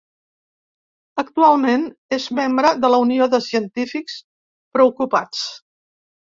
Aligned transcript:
Actualment, 1.23 1.83
és 2.17 2.25
membre 2.41 2.73
de 2.87 2.91
la 2.95 3.03
Unió 3.05 3.29
de 3.37 3.43
Científics 3.51 4.19
Preocupats. 4.81 5.49